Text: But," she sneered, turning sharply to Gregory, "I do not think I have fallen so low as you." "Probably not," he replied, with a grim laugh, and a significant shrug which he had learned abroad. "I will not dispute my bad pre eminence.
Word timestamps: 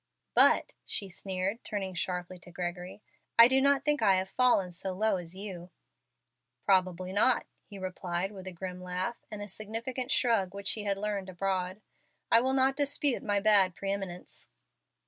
But," 0.33 0.73
she 0.83 1.09
sneered, 1.09 1.63
turning 1.63 1.93
sharply 1.93 2.39
to 2.39 2.51
Gregory, 2.51 3.03
"I 3.37 3.47
do 3.47 3.61
not 3.61 3.85
think 3.85 4.01
I 4.01 4.15
have 4.15 4.31
fallen 4.31 4.71
so 4.71 4.93
low 4.93 5.17
as 5.17 5.35
you." 5.35 5.69
"Probably 6.65 7.13
not," 7.13 7.45
he 7.67 7.77
replied, 7.77 8.31
with 8.31 8.47
a 8.47 8.51
grim 8.51 8.81
laugh, 8.81 9.23
and 9.29 9.43
a 9.43 9.47
significant 9.47 10.11
shrug 10.11 10.55
which 10.55 10.71
he 10.71 10.85
had 10.85 10.97
learned 10.97 11.29
abroad. 11.29 11.81
"I 12.31 12.41
will 12.41 12.53
not 12.53 12.75
dispute 12.75 13.21
my 13.21 13.39
bad 13.39 13.75
pre 13.75 13.91
eminence. 13.91 14.49